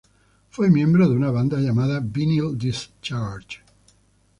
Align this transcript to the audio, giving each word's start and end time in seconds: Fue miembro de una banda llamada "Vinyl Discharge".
Fue 0.49 0.71
miembro 0.71 1.07
de 1.07 1.15
una 1.15 1.29
banda 1.29 1.59
llamada 1.59 1.99
"Vinyl 2.03 2.57
Discharge". 2.57 3.59